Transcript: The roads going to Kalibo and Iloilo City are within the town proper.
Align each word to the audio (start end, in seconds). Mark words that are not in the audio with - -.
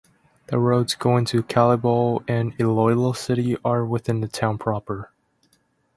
The 0.47 0.57
roads 0.57 0.95
going 0.95 1.25
to 1.25 1.43
Kalibo 1.43 2.23
and 2.27 2.55
Iloilo 2.59 3.11
City 3.13 3.55
are 3.63 3.85
within 3.85 4.21
the 4.21 4.27
town 4.27 4.57
proper. 4.57 5.11